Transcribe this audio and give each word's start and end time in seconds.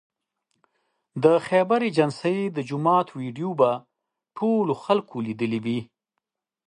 د 1.23 1.25
خیبر 1.47 1.79
ایجنسۍ 1.85 2.37
د 2.55 2.57
جومات 2.69 3.07
ویدیو 3.19 3.51
به 3.59 3.71
ټولو 4.37 4.73
خلکو 4.85 5.15
لیدلې 5.27 5.59
وي 5.65 5.79